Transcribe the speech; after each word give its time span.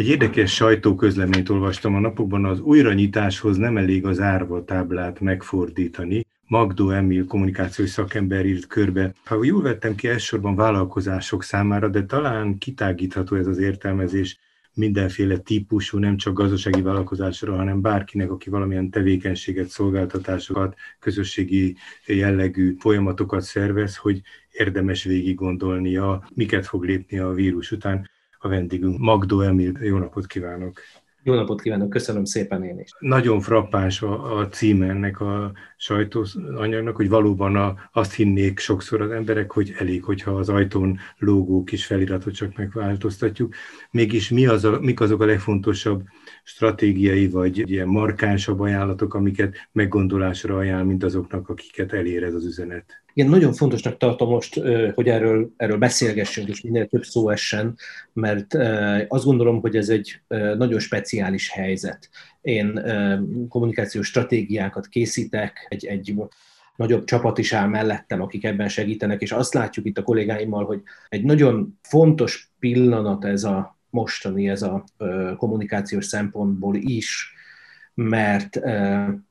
Egy 0.00 0.08
érdekes 0.08 0.54
sajtóközleményt 0.54 1.48
olvastam 1.48 1.94
a 1.94 2.00
napokban, 2.00 2.44
az 2.44 2.60
újranyitáshoz 2.60 3.56
nem 3.56 3.76
elég 3.76 4.06
az 4.06 4.20
árva 4.20 4.64
táblát 4.64 5.20
megfordítani. 5.20 6.26
Magdó 6.46 6.90
Emil 6.90 7.26
kommunikációs 7.26 7.90
szakember 7.90 8.46
írt 8.46 8.66
körbe. 8.66 9.12
Ha 9.24 9.44
jól 9.44 9.62
vettem 9.62 9.94
ki, 9.94 10.08
elsősorban 10.08 10.54
vállalkozások 10.54 11.42
számára, 11.42 11.88
de 11.88 12.04
talán 12.04 12.58
kitágítható 12.58 13.36
ez 13.36 13.46
az 13.46 13.58
értelmezés 13.58 14.38
mindenféle 14.74 15.38
típusú, 15.38 15.98
nem 15.98 16.16
csak 16.16 16.34
gazdasági 16.34 16.82
vállalkozásra, 16.82 17.56
hanem 17.56 17.80
bárkinek, 17.80 18.30
aki 18.30 18.50
valamilyen 18.50 18.90
tevékenységet, 18.90 19.68
szolgáltatásokat, 19.68 20.76
közösségi 20.98 21.76
jellegű 22.06 22.76
folyamatokat 22.78 23.42
szervez, 23.42 23.96
hogy 23.96 24.20
érdemes 24.52 25.04
végig 25.04 25.34
gondolnia, 25.34 26.28
miket 26.34 26.66
fog 26.66 26.84
lépni 26.84 27.18
a 27.18 27.32
vírus 27.32 27.70
után 27.70 28.08
a 28.42 28.48
vendégünk. 28.48 28.98
Magdó 28.98 29.40
Emil, 29.40 29.72
jó 29.80 29.98
napot 29.98 30.26
kívánok! 30.26 30.80
Jó 31.22 31.34
napot 31.34 31.60
kívánok, 31.60 31.90
köszönöm 31.90 32.24
szépen 32.24 32.64
én 32.64 32.78
is. 32.78 32.90
Nagyon 32.98 33.40
frappáns 33.40 34.02
a, 34.02 34.38
a 34.38 34.48
címe 34.48 34.88
ennek 34.88 35.20
a 35.20 35.52
sajtóanyagnak, 35.76 36.96
hogy 36.96 37.08
valóban 37.08 37.56
a, 37.56 37.74
azt 37.92 38.14
hinnék 38.14 38.58
sokszor 38.58 39.00
az 39.00 39.10
emberek, 39.10 39.52
hogy 39.52 39.74
elég, 39.78 40.04
hogyha 40.04 40.30
az 40.30 40.48
ajtón 40.48 40.98
lógó 41.18 41.64
kis 41.64 41.86
feliratot 41.86 42.34
csak 42.34 42.56
megváltoztatjuk. 42.56 43.54
Mégis 43.90 44.30
mi 44.30 44.46
az 44.46 44.64
a, 44.64 44.80
mik 44.80 45.00
azok 45.00 45.20
a 45.20 45.24
legfontosabb 45.24 46.02
stratégiai 46.44 47.28
vagy 47.28 47.70
ilyen 47.70 47.88
markánsabb 47.88 48.60
ajánlatok, 48.60 49.14
amiket 49.14 49.68
meggondolásra 49.72 50.56
ajánl, 50.56 50.84
mint 50.84 51.04
azoknak, 51.04 51.48
akiket 51.48 51.92
elér 51.92 52.22
ez 52.22 52.34
az 52.34 52.44
üzenet? 52.44 52.99
Igen, 53.14 53.30
nagyon 53.30 53.52
fontosnak 53.52 53.96
tartom 53.96 54.28
most, 54.28 54.60
hogy 54.94 55.08
erről, 55.08 55.50
erről 55.56 55.78
beszélgessünk, 55.78 56.48
és 56.48 56.60
minél 56.60 56.86
több 56.86 57.02
szó 57.02 57.28
essen, 57.30 57.76
mert 58.12 58.54
azt 59.08 59.24
gondolom, 59.24 59.60
hogy 59.60 59.76
ez 59.76 59.88
egy 59.88 60.20
nagyon 60.56 60.78
speciális 60.78 61.50
helyzet. 61.50 62.08
Én 62.40 62.82
kommunikációs 63.48 64.06
stratégiákat 64.06 64.86
készítek, 64.86 65.66
egy, 65.68 65.86
egy 65.86 66.14
nagyobb 66.76 67.04
csapat 67.04 67.38
is 67.38 67.52
áll 67.52 67.66
mellettem, 67.66 68.22
akik 68.22 68.44
ebben 68.44 68.68
segítenek, 68.68 69.20
és 69.20 69.32
azt 69.32 69.54
látjuk 69.54 69.86
itt 69.86 69.98
a 69.98 70.02
kollégáimmal, 70.02 70.64
hogy 70.64 70.82
egy 71.08 71.24
nagyon 71.24 71.78
fontos 71.82 72.50
pillanat 72.58 73.24
ez 73.24 73.44
a 73.44 73.78
mostani, 73.90 74.48
ez 74.48 74.62
a 74.62 74.84
kommunikációs 75.36 76.04
szempontból 76.04 76.76
is, 76.76 77.32
mert 77.94 78.60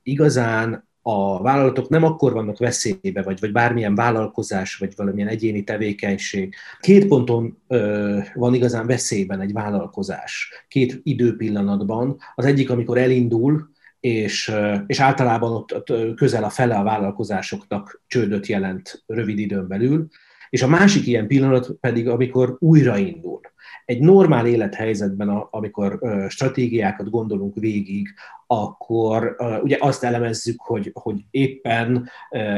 igazán 0.04 0.88
a 1.10 1.42
vállalatok 1.42 1.90
nem 1.90 2.04
akkor 2.04 2.34
vannak 2.34 2.58
veszélybe, 2.58 3.22
vagy, 3.22 3.40
vagy 3.40 3.52
bármilyen 3.52 3.96
vállalkozás, 3.96 4.76
vagy 4.76 4.94
valamilyen 4.96 5.28
egyéni 5.28 5.64
tevékenység. 5.64 6.56
Két 6.80 7.08
ponton 7.08 7.58
ö, 7.68 8.18
van 8.34 8.54
igazán 8.54 8.88
veszélyben 8.88 9.42
egy 9.42 9.54
vállalkozás, 9.54 10.50
két 10.68 11.00
időpillanatban. 11.04 12.18
Az 12.36 12.46
egyik, 12.46 12.70
amikor 12.70 12.98
elindul, 12.98 13.70
és, 14.00 14.52
és 14.88 15.00
általában 15.00 15.52
ott, 15.52 15.74
ott 15.76 16.16
közel 16.16 16.44
a 16.44 16.50
fele 16.50 16.76
a 16.76 16.84
vállalkozásoknak 16.84 18.02
csődöt 18.08 18.48
jelent 18.48 19.04
rövid 19.06 19.40
időn 19.40 19.68
belül, 19.68 20.08
és 20.50 20.62
a 20.62 20.68
másik 20.68 21.08
ilyen 21.08 21.28
pillanat 21.28 21.72
pedig, 21.80 22.08
amikor 22.08 22.56
újraindul. 22.60 23.40
Egy 23.86 24.00
normál 24.00 24.48
élethelyzetben, 24.48 25.30
amikor 25.30 26.00
stratégiákat 26.30 27.10
gondolunk 27.10 27.56
végig, 27.56 28.08
akkor 28.48 29.36
ugye 29.64 29.78
azt 29.80 30.04
elemezzük, 30.04 30.62
hogy, 30.62 30.92
hogy 30.94 31.26
éppen 31.32 32.10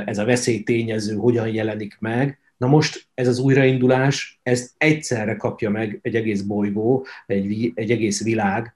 ez 0.05 0.17
a 0.17 0.25
veszélytényező 0.25 1.15
hogyan 1.15 1.47
jelenik 1.47 1.97
meg, 1.99 2.39
Na 2.61 2.67
most 2.67 3.07
ez 3.13 3.27
az 3.27 3.39
újraindulás, 3.39 4.39
ezt 4.43 4.71
egyszerre 4.77 5.35
kapja 5.35 5.69
meg 5.69 5.99
egy 6.01 6.15
egész 6.15 6.41
bolygó, 6.41 7.05
egy, 7.27 7.71
egy 7.75 7.91
egész 7.91 8.23
világ, 8.23 8.73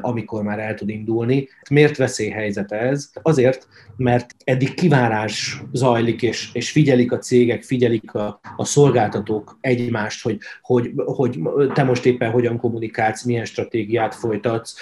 amikor 0.00 0.42
már 0.42 0.58
el 0.58 0.74
tud 0.74 0.88
indulni. 0.88 1.48
Miért 1.70 1.96
veszélyhelyzet 1.96 2.72
ez? 2.72 3.10
Azért, 3.22 3.68
mert 3.96 4.34
eddig 4.44 4.74
kivárás 4.74 5.62
zajlik, 5.72 6.22
és, 6.22 6.50
és 6.52 6.70
figyelik 6.70 7.12
a 7.12 7.18
cégek, 7.18 7.62
figyelik 7.62 8.14
a, 8.14 8.40
a 8.56 8.64
szolgáltatók 8.64 9.58
egymást, 9.60 10.22
hogy, 10.22 10.38
hogy, 10.60 10.92
hogy 10.96 11.38
te 11.74 11.82
most 11.82 12.06
éppen 12.06 12.30
hogyan 12.30 12.58
kommunikálsz, 12.58 13.24
milyen 13.24 13.44
stratégiát 13.44 14.14
folytatsz, 14.14 14.74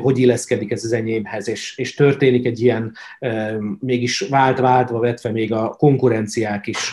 hogy 0.00 0.18
illeszkedik 0.18 0.70
ez 0.70 0.84
az 0.84 0.92
enyémhez, 0.92 1.48
és, 1.48 1.78
és 1.78 1.94
történik 1.94 2.46
egy 2.46 2.60
ilyen, 2.60 2.92
mégis 3.78 4.20
vált-váltva 4.20 4.98
vetve 4.98 5.30
még 5.30 5.52
a 5.52 5.68
konkurenciák 5.68 6.66
is 6.66 6.92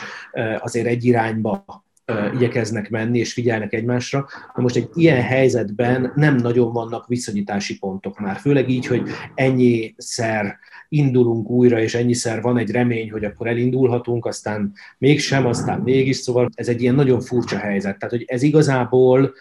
azért 0.59 0.87
egy 0.87 1.05
irányba 1.05 1.85
igyekeznek 2.34 2.90
menni, 2.90 3.19
és 3.19 3.34
figyelnek 3.34 3.73
egymásra. 3.73 4.28
Na 4.56 4.62
most 4.62 4.75
egy 4.75 4.90
ilyen 4.94 5.22
helyzetben 5.22 6.12
nem 6.16 6.35
nagyon 6.35 6.73
vannak 6.73 7.07
viszonyítási 7.07 7.78
pontok 7.78 8.19
már, 8.19 8.38
főleg 8.38 8.69
így, 8.69 8.85
hogy 8.85 9.09
ennyiszer 9.35 10.57
indulunk 10.90 11.50
újra, 11.50 11.79
és 11.79 11.95
ennyiszer 11.95 12.41
van 12.41 12.57
egy 12.57 12.72
remény, 12.72 13.12
hogy 13.12 13.23
akkor 13.23 13.47
elindulhatunk, 13.47 14.25
aztán 14.25 14.73
mégsem, 14.97 15.45
aztán 15.45 15.79
mégis, 15.79 16.16
szóval 16.16 16.50
ez 16.53 16.68
egy 16.68 16.81
ilyen 16.81 16.95
nagyon 16.95 17.22
furcsa 17.22 17.57
helyzet. 17.57 17.97
Tehát, 17.97 18.16
hogy 18.16 18.25
ez 18.28 18.41
igazából 18.41 19.34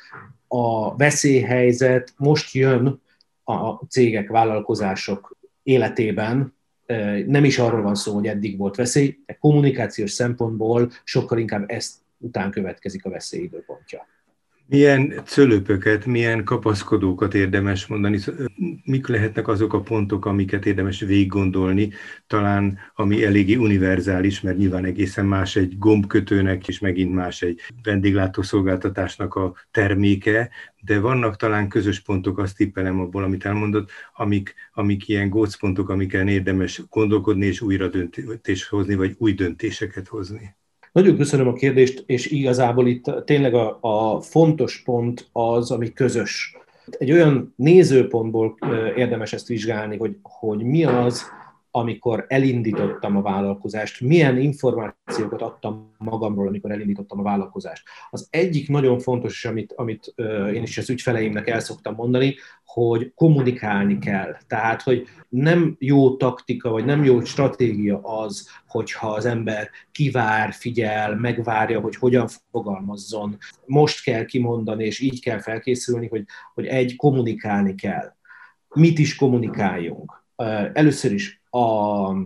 a 0.48 0.96
veszélyhelyzet 0.96 2.14
most 2.16 2.54
jön 2.54 3.02
a 3.44 3.86
cégek, 3.88 4.28
vállalkozások 4.28 5.36
életében, 5.62 6.54
nem 7.26 7.44
is 7.44 7.58
arról 7.58 7.82
van 7.82 7.94
szó, 7.94 8.14
hogy 8.14 8.26
eddig 8.26 8.58
volt 8.58 8.76
veszély, 8.76 9.18
de 9.26 9.36
kommunikációs 9.40 10.10
szempontból 10.10 10.90
sokkal 11.04 11.38
inkább 11.38 11.64
ezt 11.70 11.94
után 12.18 12.50
következik 12.50 13.04
a 13.04 13.10
veszély 13.10 13.42
időpontja. 13.42 14.06
Milyen 14.68 15.22
cölöpöket, 15.24 16.06
milyen 16.06 16.44
kapaszkodókat 16.44 17.34
érdemes 17.34 17.86
mondani? 17.86 18.18
Mik 18.84 19.06
lehetnek 19.06 19.48
azok 19.48 19.72
a 19.72 19.80
pontok, 19.80 20.26
amiket 20.26 20.66
érdemes 20.66 21.00
végiggondolni? 21.00 21.90
Talán 22.26 22.78
ami 22.94 23.24
eléggé 23.24 23.54
univerzális, 23.54 24.40
mert 24.40 24.56
nyilván 24.56 24.84
egészen 24.84 25.26
más 25.26 25.56
egy 25.56 25.78
gombkötőnek, 25.78 26.68
és 26.68 26.78
megint 26.78 27.14
más 27.14 27.42
egy 27.42 27.60
vendéglátószolgáltatásnak 27.82 29.34
a 29.34 29.54
terméke, 29.70 30.50
de 30.80 31.00
vannak 31.00 31.36
talán 31.36 31.68
közös 31.68 32.00
pontok, 32.00 32.38
azt 32.38 32.56
tippelem 32.56 33.00
abból, 33.00 33.24
amit 33.24 33.44
elmondott, 33.44 33.90
amik, 34.14 34.54
amik 34.72 35.08
ilyen 35.08 35.28
gócpontok, 35.28 35.88
amiken 35.88 36.28
érdemes 36.28 36.82
gondolkodni 36.90 37.46
és 37.46 37.60
újra 37.60 37.88
döntést 37.88 38.68
hozni, 38.68 38.94
vagy 38.94 39.14
új 39.18 39.32
döntéseket 39.32 40.08
hozni. 40.08 40.56
Nagyon 40.96 41.16
köszönöm 41.16 41.48
a 41.48 41.52
kérdést, 41.52 42.02
és 42.06 42.26
igazából 42.26 42.88
itt 42.88 43.10
tényleg 43.24 43.54
a, 43.54 43.78
a 43.80 44.20
fontos 44.20 44.82
pont 44.84 45.28
az, 45.32 45.70
ami 45.70 45.92
közös. 45.92 46.56
Egy 46.98 47.12
olyan 47.12 47.54
nézőpontból 47.56 48.58
érdemes 48.96 49.32
ezt 49.32 49.46
vizsgálni, 49.46 49.96
hogy, 49.96 50.16
hogy 50.22 50.62
mi 50.62 50.84
az, 50.84 51.22
amikor 51.76 52.24
elindítottam 52.28 53.16
a 53.16 53.22
vállalkozást, 53.22 54.00
milyen 54.00 54.38
információkat 54.38 55.42
adtam 55.42 55.94
magamról, 55.98 56.48
amikor 56.48 56.70
elindítottam 56.70 57.18
a 57.18 57.22
vállalkozást. 57.22 57.82
Az 58.10 58.26
egyik 58.30 58.68
nagyon 58.68 58.98
fontos, 58.98 59.32
és 59.32 59.44
amit, 59.44 59.72
amit 59.72 60.14
én 60.54 60.62
is 60.62 60.78
az 60.78 60.90
ügyfeleimnek 60.90 61.48
el 61.48 61.60
szoktam 61.60 61.94
mondani, 61.94 62.34
hogy 62.64 63.12
kommunikálni 63.14 63.98
kell. 63.98 64.36
Tehát, 64.46 64.82
hogy 64.82 65.06
nem 65.28 65.76
jó 65.78 66.16
taktika, 66.16 66.70
vagy 66.70 66.84
nem 66.84 67.04
jó 67.04 67.24
stratégia 67.24 68.00
az, 68.02 68.48
hogyha 68.68 69.08
az 69.08 69.24
ember 69.24 69.70
kivár, 69.92 70.52
figyel, 70.52 71.16
megvárja, 71.16 71.80
hogy 71.80 71.96
hogyan 71.96 72.28
fogalmazzon. 72.50 73.36
Most 73.66 74.02
kell 74.02 74.24
kimondani, 74.24 74.84
és 74.84 75.00
így 75.00 75.20
kell 75.20 75.38
felkészülni, 75.38 76.06
hogy, 76.08 76.24
hogy 76.54 76.66
egy, 76.66 76.96
kommunikálni 76.96 77.74
kell. 77.74 78.14
Mit 78.68 78.98
is 78.98 79.16
kommunikáljunk? 79.16 80.24
Először 80.72 81.12
is 81.12 81.44
a, 81.56 82.16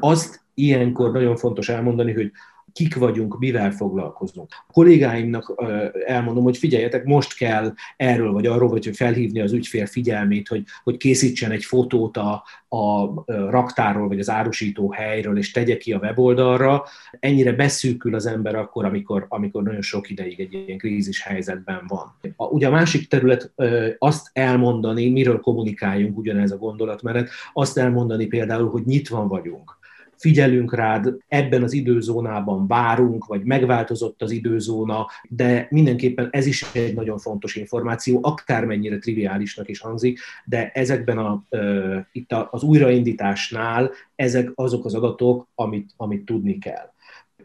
azt 0.00 0.46
ilyenkor 0.54 1.12
nagyon 1.12 1.36
fontos 1.36 1.68
elmondani, 1.68 2.12
hogy 2.12 2.32
kik 2.78 2.96
vagyunk, 2.96 3.38
mivel 3.38 3.70
foglalkozunk. 3.70 4.48
A 4.68 4.72
kollégáimnak 4.72 5.64
elmondom, 6.06 6.44
hogy 6.44 6.56
figyeljetek, 6.56 7.04
most 7.04 7.36
kell 7.36 7.74
erről 7.96 8.32
vagy 8.32 8.46
arról, 8.46 8.68
vagy 8.68 8.90
felhívni 8.96 9.40
az 9.40 9.52
ügyfél 9.52 9.86
figyelmét, 9.86 10.48
hogy, 10.48 10.64
hogy 10.82 10.96
készítsen 10.96 11.50
egy 11.50 11.64
fotót 11.64 12.16
a, 12.16 12.42
a 12.68 13.14
raktárról, 13.26 14.08
vagy 14.08 14.18
az 14.18 14.30
árusító 14.30 14.90
helyről, 14.90 15.38
és 15.38 15.50
tegye 15.50 15.76
ki 15.76 15.92
a 15.92 15.98
weboldalra. 15.98 16.84
Ennyire 17.20 17.52
beszűkül 17.52 18.14
az 18.14 18.26
ember 18.26 18.54
akkor, 18.54 18.84
amikor, 18.84 19.26
amikor 19.28 19.62
nagyon 19.62 19.82
sok 19.82 20.10
ideig 20.10 20.40
egy 20.40 20.52
ilyen 20.66 20.78
krízis 20.78 21.22
helyzetben 21.22 21.84
van. 21.88 22.14
A, 22.36 22.44
ugye 22.44 22.66
a 22.66 22.70
másik 22.70 23.08
terület 23.08 23.52
azt 23.98 24.30
elmondani, 24.32 25.10
miről 25.10 25.40
kommunikáljunk 25.40 26.18
ugyanez 26.18 26.50
a 26.50 26.56
gondolatmenet, 26.56 27.30
azt 27.52 27.78
elmondani 27.78 28.26
például, 28.26 28.70
hogy 28.70 28.82
nyitva 28.84 29.26
vagyunk 29.26 29.77
figyelünk 30.18 30.74
rád, 30.74 31.14
ebben 31.28 31.62
az 31.62 31.72
időzónában 31.72 32.66
várunk, 32.66 33.26
vagy 33.26 33.44
megváltozott 33.44 34.22
az 34.22 34.30
időzóna, 34.30 35.06
de 35.28 35.66
mindenképpen 35.70 36.28
ez 36.30 36.46
is 36.46 36.64
egy 36.72 36.94
nagyon 36.94 37.18
fontos 37.18 37.56
információ, 37.56 38.18
akármennyire 38.22 38.98
triviálisnak 38.98 39.68
is 39.68 39.80
hangzik, 39.80 40.18
de 40.44 40.70
ezekben 40.74 41.18
a, 41.18 41.44
uh, 41.50 41.96
itt 42.12 42.32
az 42.50 42.62
újraindításnál 42.62 43.90
ezek 44.14 44.50
azok 44.54 44.84
az 44.84 44.94
adatok, 44.94 45.48
amit, 45.54 45.90
amit 45.96 46.24
tudni 46.24 46.58
kell. 46.58 46.92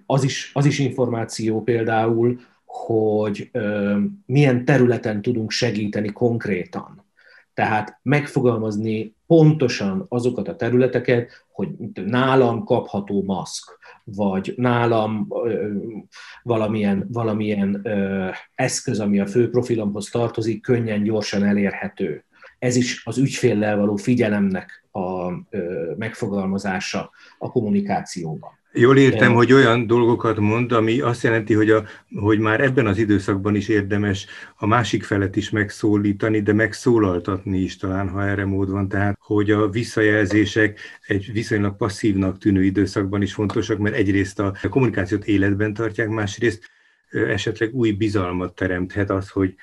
Az 0.05 0.23
is, 0.23 0.51
az 0.53 0.65
is 0.65 0.79
információ 0.79 1.63
például, 1.63 2.39
hogy 2.65 3.51
milyen 4.25 4.65
területen 4.65 5.21
tudunk 5.21 5.51
segíteni 5.51 6.11
konkrétan. 6.11 7.02
Tehát 7.53 8.00
megfogalmazni 8.01 9.15
pontosan 9.27 10.05
azokat 10.09 10.47
a 10.47 10.55
területeket, 10.55 11.45
hogy 11.51 11.69
nálam 11.94 12.63
kapható 12.63 13.23
maszk, 13.23 13.79
vagy 14.03 14.53
nálam 14.57 15.27
valamilyen, 16.44 17.07
valamilyen 17.11 17.88
eszköz, 18.55 19.00
ami 19.00 19.19
a 19.19 19.27
fő 19.27 19.50
profilomhoz 19.50 20.09
tartozik, 20.09 20.61
könnyen, 20.61 21.03
gyorsan 21.03 21.44
elérhető. 21.44 22.25
Ez 22.59 22.75
is 22.75 23.05
az 23.05 23.17
ügyféllel 23.17 23.77
való 23.77 23.95
figyelemnek 23.95 24.85
a 24.91 25.31
megfogalmazása 25.97 27.11
a 27.38 27.51
kommunikációban. 27.51 28.51
Jól 28.75 28.97
értem, 28.97 29.29
De... 29.29 29.35
hogy 29.35 29.53
olyan 29.53 29.87
dolgokat 29.87 30.39
mond, 30.39 30.71
ami 30.71 30.99
azt 30.99 31.23
jelenti, 31.23 31.53
hogy, 31.53 31.69
a, 31.69 31.83
hogy 32.15 32.39
már 32.39 32.61
ebben 32.61 32.87
az 32.87 32.97
időszakban 32.97 33.55
is 33.55 33.67
érdemes 33.67 34.25
a 34.55 34.65
másik 34.65 35.03
felet 35.03 35.35
is 35.35 35.49
megszólítani, 35.49 36.41
de 36.41 36.53
megszólaltatni 36.53 37.57
is 37.57 37.77
talán, 37.77 38.09
ha 38.09 38.23
erre 38.23 38.45
mód 38.45 38.69
van. 38.69 38.87
Tehát, 38.87 39.17
hogy 39.19 39.51
a 39.51 39.69
visszajelzések 39.69 40.79
egy 41.07 41.31
viszonylag 41.33 41.77
passzívnak 41.77 42.37
tűnő 42.37 42.63
időszakban 42.63 43.21
is 43.21 43.33
fontosak, 43.33 43.77
mert 43.77 43.95
egyrészt 43.95 44.39
a 44.39 44.53
kommunikációt 44.69 45.25
életben 45.25 45.73
tartják, 45.73 46.09
másrészt 46.09 46.69
esetleg 47.09 47.73
új 47.73 47.91
bizalmat 47.91 48.55
teremthet 48.55 49.09
az, 49.09 49.29
hogy 49.29 49.55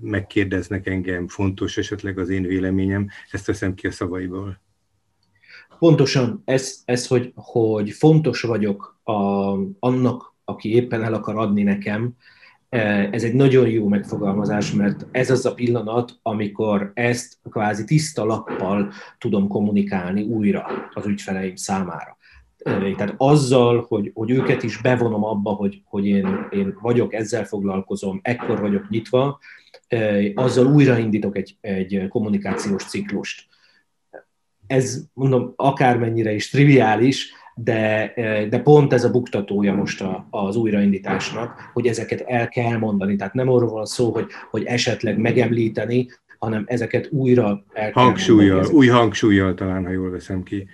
megkérdeznek 0.00 0.86
engem, 0.86 1.28
fontos 1.28 1.76
esetleg 1.76 2.18
az 2.18 2.28
én 2.28 2.42
véleményem, 2.42 3.08
ezt 3.30 3.46
veszem 3.46 3.74
ki 3.74 3.86
a 3.86 3.90
szavaiból 3.90 4.60
pontosan 5.82 6.42
ez, 6.44 6.82
ez 6.84 7.06
hogy, 7.06 7.32
hogy 7.34 7.90
fontos 7.90 8.42
vagyok 8.42 9.00
a, 9.02 9.12
annak, 9.78 10.34
aki 10.44 10.74
éppen 10.74 11.02
el 11.02 11.14
akar 11.14 11.36
adni 11.36 11.62
nekem, 11.62 12.10
e, 12.68 13.08
ez 13.12 13.22
egy 13.22 13.34
nagyon 13.34 13.68
jó 13.68 13.88
megfogalmazás, 13.88 14.72
mert 14.72 15.06
ez 15.10 15.30
az 15.30 15.46
a 15.46 15.54
pillanat, 15.54 16.18
amikor 16.22 16.90
ezt 16.94 17.38
kvázi 17.50 17.84
tiszta 17.84 18.24
lappal 18.24 18.92
tudom 19.18 19.48
kommunikálni 19.48 20.22
újra 20.22 20.66
az 20.94 21.06
ügyfeleim 21.06 21.56
számára. 21.56 22.16
E, 22.58 22.94
tehát 22.96 23.14
azzal, 23.16 23.84
hogy, 23.88 24.10
hogy 24.14 24.30
őket 24.30 24.62
is 24.62 24.80
bevonom 24.80 25.24
abba, 25.24 25.50
hogy, 25.50 25.82
hogy 25.84 26.06
én, 26.06 26.46
én 26.50 26.78
vagyok, 26.80 27.14
ezzel 27.14 27.44
foglalkozom, 27.44 28.20
ekkor 28.22 28.60
vagyok 28.60 28.88
nyitva, 28.88 29.38
e, 29.88 30.16
azzal 30.34 30.66
újraindítok 30.66 31.36
egy, 31.36 31.56
egy 31.60 32.06
kommunikációs 32.08 32.84
ciklust 32.84 33.50
ez 34.72 35.04
mondom 35.12 35.52
akármennyire 35.56 36.32
is 36.32 36.50
triviális, 36.50 37.32
de, 37.54 38.12
de 38.50 38.58
pont 38.58 38.92
ez 38.92 39.04
a 39.04 39.10
buktatója 39.10 39.74
most 39.74 40.00
a, 40.00 40.26
az 40.30 40.56
újraindításnak, 40.56 41.70
hogy 41.72 41.86
ezeket 41.86 42.20
el 42.20 42.48
kell 42.48 42.78
mondani. 42.78 43.16
Tehát 43.16 43.34
nem 43.34 43.48
arról 43.48 43.70
van 43.70 43.84
szó, 43.84 44.12
hogy, 44.12 44.26
hogy 44.50 44.64
esetleg 44.64 45.18
megemlíteni, 45.18 46.08
hanem 46.38 46.64
ezeket 46.66 47.08
újra 47.10 47.64
el 47.72 47.90
kell 47.90 48.04
hangsúlyjal, 48.04 48.54
mondani. 48.54 48.76
Új 48.76 48.86
hangsúlyjal 48.86 49.54
talán, 49.54 49.84
ha 49.84 49.90
jól 49.90 50.10
veszem 50.10 50.42
ki. 50.42 50.66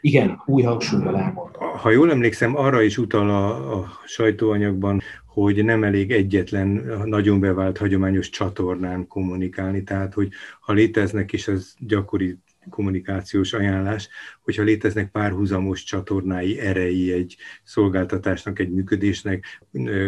Igen, 0.00 0.42
új 0.46 0.62
hangsúlyjal 0.62 1.16
elmondani. 1.16 1.64
Ha 1.76 1.90
jól 1.90 2.10
emlékszem, 2.10 2.56
arra 2.56 2.82
is 2.82 2.98
utal 2.98 3.30
a, 3.30 3.72
a 3.78 4.00
sajtóanyagban, 4.06 5.00
hogy 5.26 5.64
nem 5.64 5.84
elég 5.84 6.10
egyetlen 6.10 6.92
nagyon 7.04 7.40
bevált 7.40 7.78
hagyományos 7.78 8.28
csatornán 8.30 9.06
kommunikálni, 9.06 9.82
tehát 9.82 10.14
hogy 10.14 10.28
ha 10.60 10.72
léteznek 10.72 11.32
is, 11.32 11.48
az 11.48 11.74
gyakori 11.78 12.38
kommunikációs 12.68 13.52
ajánlás, 13.52 14.08
hogyha 14.42 14.62
léteznek 14.62 15.10
párhuzamos 15.10 15.82
csatornái, 15.82 16.58
erei 16.58 17.12
egy 17.12 17.36
szolgáltatásnak, 17.64 18.58
egy 18.58 18.70
működésnek, 18.70 19.60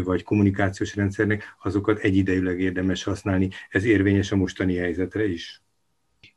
vagy 0.04 0.22
kommunikációs 0.22 0.96
rendszernek, 0.96 1.56
azokat 1.62 1.98
egyidejűleg 1.98 2.60
érdemes 2.60 3.04
használni. 3.04 3.48
Ez 3.68 3.84
érvényes 3.84 4.32
a 4.32 4.36
mostani 4.36 4.76
helyzetre 4.76 5.28
is? 5.28 5.62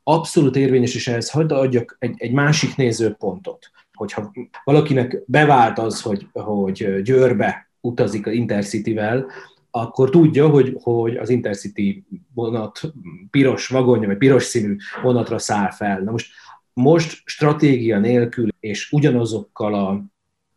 Abszolút 0.04 0.56
érvényes, 0.56 0.96
és 0.96 1.08
ehhez 1.08 1.30
hagyd 1.30 1.52
adjak 1.52 1.96
egy, 2.00 2.14
egy 2.18 2.32
másik 2.32 2.76
nézőpontot. 2.76 3.72
Hogyha 3.94 4.34
valakinek 4.64 5.24
bevált 5.26 5.80
az, 5.80 6.02
hogy, 6.02 6.28
hogy 6.32 7.02
Győrbe 7.02 7.72
utazik 7.82 8.28
az 8.28 8.34
Intercity-vel, 8.34 9.32
akkor 9.76 10.10
tudja, 10.10 10.48
hogy, 10.48 10.78
hogy 10.82 11.16
az 11.16 11.30
Intercity 11.30 12.06
vonat 12.34 12.82
piros 13.32 13.68
vagonja, 13.68 14.08
vagy 14.08 14.18
piros 14.18 14.44
színű 14.44 14.76
vonatra 15.02 15.40
száll 15.40 15.72
fel. 15.72 16.00
Na 16.00 16.12
most, 16.12 16.32
most 16.74 17.22
stratégia 17.26 18.00
nélkül 18.00 18.50
és 18.60 18.92
ugyanazokkal 18.92 19.74
a, 19.74 20.04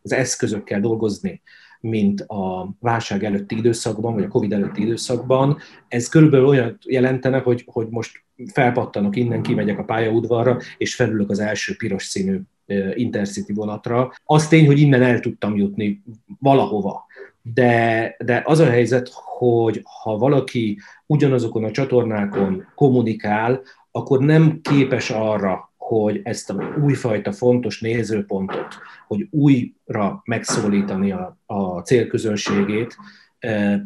az 0.03 0.13
eszközökkel 0.13 0.81
dolgozni, 0.81 1.43
mint 1.81 2.21
a 2.21 2.75
válság 2.81 3.25
előtti 3.25 3.57
időszakban, 3.57 4.15
vagy 4.15 4.25
a 4.25 4.29
Covid 4.29 4.53
előtti 4.53 4.83
időszakban, 4.83 5.59
ez 5.89 6.09
körülbelül 6.09 6.47
olyan 6.47 6.79
jelentene, 6.87 7.39
hogy, 7.39 7.63
hogy 7.67 7.87
most 7.91 8.25
felpattanok 8.53 9.17
innen, 9.17 9.43
kimegyek 9.43 9.79
a 9.79 9.85
pályaudvarra, 9.85 10.59
és 10.79 10.95
felülök 10.95 11.31
az 11.31 11.39
első 11.39 11.77
piros 11.77 12.05
színű 12.05 12.41
Intercity 12.95 13.53
vonatra. 13.53 14.13
Az 14.25 14.49
tény, 14.49 14.67
hogy 14.67 14.81
innen 14.81 15.03
el 15.03 15.21
tudtam 15.21 15.57
jutni 15.57 16.03
valahova, 16.39 17.06
de, 17.55 18.15
de 18.25 18.43
az 18.45 18.59
a 18.59 18.71
helyzet, 18.71 19.11
hogy 19.39 19.83
ha 20.03 20.19
valaki 20.19 20.79
ugyanazokon 21.07 21.65
a 21.65 21.71
csatornákon 21.71 22.67
kommunikál, 22.75 23.63
akkor 23.91 24.19
nem 24.19 24.61
képes 24.63 25.11
arra, 25.11 25.73
hogy 25.77 26.21
ezt 26.25 26.51
a 26.51 26.75
újfajta 26.83 27.33
fontos 27.33 27.81
nézőpontot, 27.81 28.75
hogy 29.07 29.29
újra 29.31 30.23
megszólítani 30.25 31.13
a, 31.13 31.39
a 31.47 31.81
célközönségét, 31.81 32.97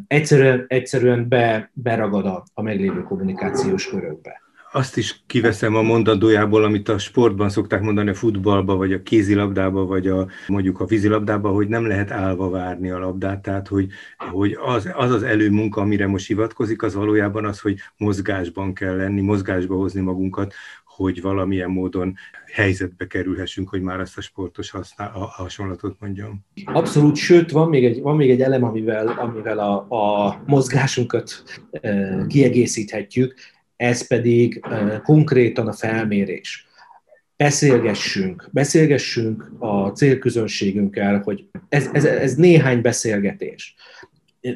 egyszerűen, 0.07 0.65
egyszerűen 0.67 1.27
be, 1.27 1.71
beragad 1.73 2.25
a, 2.25 2.43
a 2.53 2.61
meglévő 2.61 3.03
kommunikációs 3.03 3.89
körökbe 3.89 4.41
azt 4.71 4.97
is 4.97 5.21
kiveszem 5.27 5.75
a 5.75 5.81
mondandójából, 5.81 6.63
amit 6.63 6.89
a 6.89 6.97
sportban 6.97 7.49
szokták 7.49 7.81
mondani, 7.81 8.09
a 8.09 8.13
futballba, 8.13 8.75
vagy 8.75 8.93
a 8.93 9.01
kézilabdába, 9.01 9.85
vagy 9.85 10.07
a, 10.07 10.27
mondjuk 10.47 10.79
a 10.79 10.85
vízilabdába, 10.85 11.49
hogy 11.49 11.67
nem 11.67 11.87
lehet 11.87 12.11
állva 12.11 12.49
várni 12.49 12.89
a 12.89 12.99
labdát, 12.99 13.41
tehát 13.41 13.67
hogy, 13.67 13.87
hogy 14.31 14.57
az, 14.65 14.89
az 14.93 15.11
az 15.11 15.23
előmunka, 15.23 15.81
amire 15.81 16.07
most 16.07 16.27
hivatkozik, 16.27 16.83
az 16.83 16.93
valójában 16.93 17.45
az, 17.45 17.59
hogy 17.59 17.77
mozgásban 17.97 18.73
kell 18.73 18.95
lenni, 18.95 19.21
mozgásba 19.21 19.75
hozni 19.75 20.01
magunkat, 20.01 20.53
hogy 20.85 21.21
valamilyen 21.21 21.69
módon 21.69 22.15
helyzetbe 22.53 23.07
kerülhessünk, 23.07 23.69
hogy 23.69 23.81
már 23.81 23.99
ezt 23.99 24.17
a 24.17 24.21
sportos 24.21 24.69
használ, 24.71 25.11
a 25.13 25.25
hasonlatot 25.25 25.95
mondjam. 25.99 26.45
Abszolút, 26.65 27.15
sőt, 27.15 27.51
van 27.51 27.69
még 27.69 27.85
egy, 27.85 28.01
van 28.01 28.15
még 28.15 28.29
egy 28.29 28.41
elem, 28.41 28.63
amivel, 28.63 29.07
amivel 29.07 29.59
a, 29.59 29.85
a 29.89 30.41
mozgásunkat 30.45 31.43
e, 31.71 32.25
kiegészíthetjük, 32.27 33.35
ez 33.81 34.07
pedig 34.07 34.65
konkrétan 35.03 35.67
a 35.67 35.73
felmérés. 35.73 36.67
Beszélgessünk, 37.35 38.49
beszélgessünk 38.51 39.51
a 39.59 39.87
célközönségünkkel, 39.87 41.21
hogy 41.23 41.45
ez, 41.69 41.89
ez, 41.93 42.05
ez 42.05 42.35
néhány 42.35 42.81
beszélgetés 42.81 43.75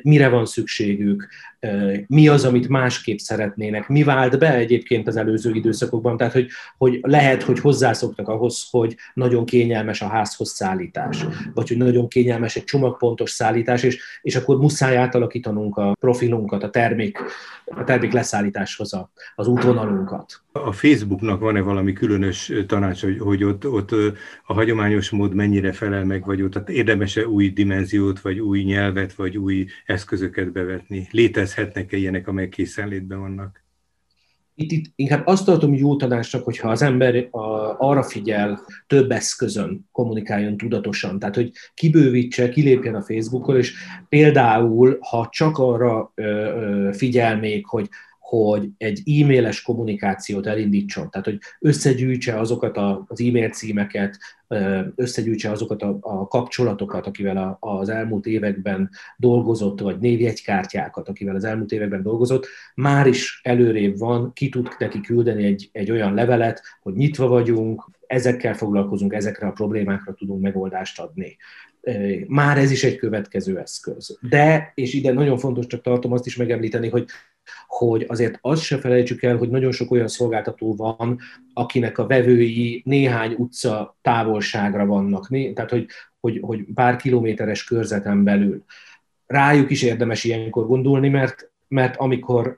mire 0.01 0.29
van 0.29 0.45
szükségük, 0.45 1.27
mi 2.07 2.27
az, 2.27 2.45
amit 2.45 2.67
másképp 2.67 3.17
szeretnének, 3.17 3.87
mi 3.87 4.03
vált 4.03 4.39
be 4.39 4.53
egyébként 4.53 5.07
az 5.07 5.15
előző 5.15 5.51
időszakokban, 5.53 6.17
tehát 6.17 6.33
hogy, 6.33 6.47
hogy 6.77 6.99
lehet, 7.01 7.43
hogy 7.43 7.59
hozzászoktak 7.59 8.27
ahhoz, 8.27 8.67
hogy 8.69 8.95
nagyon 9.13 9.45
kényelmes 9.45 10.01
a 10.01 10.07
házhoz 10.07 10.49
szállítás, 10.49 11.25
vagy 11.53 11.67
hogy 11.67 11.77
nagyon 11.77 12.07
kényelmes 12.07 12.55
egy 12.55 12.63
csomagpontos 12.63 13.29
szállítás, 13.29 13.83
és, 13.83 14.19
és 14.21 14.35
akkor 14.35 14.57
muszáj 14.57 14.97
átalakítanunk 14.97 15.77
a 15.77 15.95
profilunkat, 15.99 16.63
a 16.63 16.69
termék, 16.69 17.17
a 17.65 17.83
termék 17.83 18.11
leszállításhoz 18.11 18.93
a, 18.93 19.11
az 19.35 19.47
útvonalunkat. 19.47 20.41
A 20.51 20.71
Facebooknak 20.71 21.39
van-e 21.39 21.61
valami 21.61 21.93
különös 21.93 22.51
tanács, 22.67 23.01
hogy, 23.01 23.19
hogy 23.19 23.43
ott, 23.43 23.67
ott 23.67 23.91
a 24.45 24.53
hagyományos 24.53 25.09
mód 25.09 25.33
mennyire 25.33 25.71
felel 25.71 26.05
meg, 26.05 26.25
vagy 26.25 26.41
ott 26.41 26.69
érdemes-e 26.69 27.27
új 27.27 27.49
dimenziót, 27.49 28.19
vagy 28.19 28.39
új 28.39 28.61
nyelvet, 28.61 29.13
vagy 29.13 29.37
új 29.37 29.65
eszközöket 29.85 30.51
bevetni? 30.51 31.07
Létezhetnek-e 31.55 31.97
ilyenek, 31.97 32.27
amelyek 32.27 32.49
készenlétben 32.49 33.19
vannak? 33.19 33.63
Itt, 34.55 34.71
itt 34.71 34.91
inkább 34.95 35.27
azt 35.27 35.45
tartom 35.45 35.73
jó 35.73 35.95
tanácsnak, 35.95 36.43
hogyha 36.43 36.69
az 36.69 36.81
ember 36.81 37.27
a, 37.31 37.39
arra 37.77 38.03
figyel, 38.03 38.59
több 38.87 39.11
eszközön 39.11 39.87
kommunikáljon 39.91 40.57
tudatosan, 40.57 41.19
tehát 41.19 41.35
hogy 41.35 41.51
kibővítse, 41.73 42.49
kilépjen 42.49 42.95
a 42.95 43.01
Facebookon, 43.01 43.57
és 43.57 43.73
például, 44.09 44.97
ha 44.99 45.27
csak 45.31 45.57
arra 45.57 46.11
ö, 46.15 46.89
figyel 46.93 47.37
még, 47.37 47.65
hogy 47.65 47.89
hogy 48.27 48.69
egy 48.77 49.21
e-mailes 49.21 49.61
kommunikációt 49.61 50.47
elindítson, 50.47 51.09
tehát 51.09 51.25
hogy 51.25 51.39
összegyűjtse 51.59 52.39
azokat 52.39 52.77
az 53.07 53.21
e-mail 53.21 53.49
címeket, 53.49 54.17
összegyűjtse 54.95 55.51
azokat 55.51 55.81
a, 55.81 55.97
a 56.01 56.27
kapcsolatokat, 56.27 57.07
akivel 57.07 57.57
az 57.59 57.89
elmúlt 57.89 58.25
években 58.25 58.89
dolgozott, 59.17 59.79
vagy 59.79 59.99
névjegykártyákat, 59.99 61.09
akivel 61.09 61.35
az 61.35 61.43
elmúlt 61.43 61.71
években 61.71 62.01
dolgozott, 62.01 62.47
már 62.75 63.07
is 63.07 63.39
előrébb 63.43 63.97
van, 63.97 64.33
ki 64.33 64.49
tud 64.49 64.69
neki 64.79 65.01
küldeni 65.01 65.45
egy, 65.45 65.69
egy 65.71 65.91
olyan 65.91 66.13
levelet, 66.13 66.61
hogy 66.81 66.93
nyitva 66.93 67.27
vagyunk, 67.27 67.89
ezekkel 68.07 68.53
foglalkozunk, 68.53 69.13
ezekre 69.13 69.47
a 69.47 69.51
problémákra 69.51 70.13
tudunk 70.13 70.41
megoldást 70.41 70.99
adni. 70.99 71.37
Már 72.27 72.57
ez 72.57 72.71
is 72.71 72.83
egy 72.83 72.95
következő 72.95 73.59
eszköz. 73.59 74.17
De, 74.29 74.71
és 74.75 74.93
ide 74.93 75.13
nagyon 75.13 75.37
fontos 75.37 75.67
csak 75.67 75.81
tartom 75.81 76.11
azt 76.11 76.25
is 76.25 76.35
megemlíteni, 76.35 76.89
hogy 76.89 77.05
hogy 77.67 78.05
azért 78.07 78.37
azt 78.41 78.61
se 78.61 78.77
felejtsük 78.77 79.23
el, 79.23 79.37
hogy 79.37 79.49
nagyon 79.49 79.71
sok 79.71 79.91
olyan 79.91 80.07
szolgáltató 80.07 80.75
van, 80.75 81.19
akinek 81.53 81.97
a 81.97 82.07
vevői 82.07 82.81
néhány 82.85 83.33
utca 83.37 83.97
távolságra 84.01 84.85
vannak, 84.85 85.27
tehát 85.27 85.69
hogy, 85.69 85.87
hogy, 86.19 86.39
hogy 86.41 86.65
pár 86.73 86.95
kilométeres 86.95 87.63
körzeten 87.63 88.23
belül. 88.23 88.63
Rájuk 89.25 89.69
is 89.69 89.81
érdemes 89.81 90.23
ilyenkor 90.23 90.67
gondolni, 90.67 91.09
mert 91.09 91.51
mert 91.67 91.95
amikor 91.97 92.55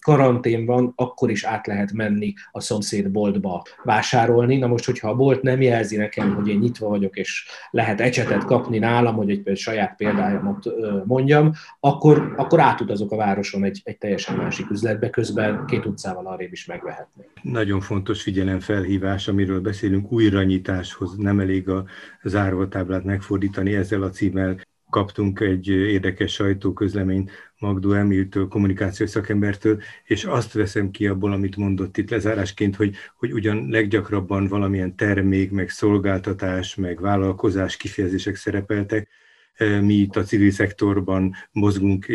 karantén 0.00 0.66
van, 0.66 0.92
akkor 0.96 1.30
is 1.30 1.44
át 1.44 1.66
lehet 1.66 1.92
menni 1.92 2.34
a 2.50 2.60
szomszéd 2.60 3.10
boltba 3.10 3.64
vásárolni. 3.84 4.56
Na 4.56 4.66
most, 4.66 4.84
hogyha 4.84 5.08
a 5.08 5.14
bolt 5.14 5.42
nem 5.42 5.60
jelzi 5.60 5.96
nekem, 5.96 6.34
hogy 6.34 6.48
én 6.48 6.58
nyitva 6.58 6.88
vagyok, 6.88 7.16
és 7.16 7.46
lehet 7.70 8.00
ecsetet 8.00 8.44
kapni 8.44 8.78
nálam, 8.78 9.14
hogy 9.14 9.30
egy 9.30 9.56
saját 9.56 9.96
példámat 9.96 10.64
mondjam, 11.04 11.52
akkor, 11.80 12.34
akkor 12.36 12.60
átutazok 12.60 13.12
a 13.12 13.16
városon 13.16 13.64
egy, 13.64 13.80
egy 13.84 13.98
teljesen 13.98 14.36
másik 14.36 14.70
üzletbe, 14.70 15.10
közben 15.10 15.66
két 15.66 15.86
utcával 15.86 16.26
arrébb 16.26 16.52
is 16.52 16.66
megvehetnék. 16.66 17.28
Nagyon 17.42 17.80
fontos 17.80 18.22
figyelemfelhívás, 18.22 19.28
amiről 19.28 19.60
beszélünk, 19.60 20.12
újranyitáshoz 20.12 21.16
nem 21.16 21.40
elég 21.40 21.68
a 21.68 21.84
zárvatáblát 22.22 23.04
megfordítani, 23.04 23.74
ezzel 23.74 24.02
a 24.02 24.10
címmel 24.10 24.56
kaptunk 24.90 25.40
egy 25.40 25.68
érdekes 25.68 26.32
sajtóközleményt 26.32 27.30
Magdó 27.58 27.92
Emiltől, 27.92 28.48
kommunikációs 28.48 29.10
szakembertől, 29.10 29.80
és 30.04 30.24
azt 30.24 30.52
veszem 30.52 30.90
ki 30.90 31.06
abból, 31.06 31.32
amit 31.32 31.56
mondott 31.56 31.96
itt 31.96 32.10
lezárásként, 32.10 32.76
hogy, 32.76 32.94
hogy 33.16 33.32
ugyan 33.32 33.68
leggyakrabban 33.68 34.46
valamilyen 34.46 34.96
termék, 34.96 35.50
meg 35.50 35.68
szolgáltatás, 35.68 36.74
meg 36.74 37.00
vállalkozás 37.00 37.76
kifejezések 37.76 38.36
szerepeltek, 38.36 39.08
e, 39.54 39.80
mi 39.80 39.94
itt 39.94 40.16
a 40.16 40.22
civil 40.22 40.50
szektorban 40.50 41.34
mozgunk 41.52 42.06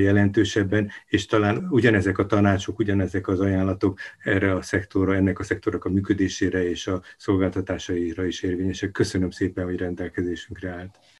jelentősebben, 0.00 0.90
és 1.06 1.26
talán 1.26 1.66
ugyanezek 1.70 2.18
a 2.18 2.26
tanácsok, 2.26 2.78
ugyanezek 2.78 3.28
az 3.28 3.40
ajánlatok 3.40 3.98
erre 4.18 4.54
a 4.54 4.62
szektorra, 4.62 5.14
ennek 5.14 5.38
a 5.38 5.44
szektornak 5.44 5.84
a 5.84 5.90
működésére 5.90 6.68
és 6.68 6.86
a 6.86 7.02
szolgáltatásaira 7.16 8.24
is 8.24 8.42
érvényesek. 8.42 8.90
Köszönöm 8.90 9.30
szépen, 9.30 9.64
hogy 9.64 9.76
rendelkezésünkre 9.76 10.70
állt. 10.70 10.98